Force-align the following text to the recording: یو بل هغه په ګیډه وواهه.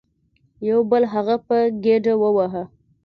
یو 0.69 0.79
بل 0.91 1.03
هغه 1.13 1.35
په 1.47 1.57
ګیډه 1.83 2.13
وواهه. 2.21 2.63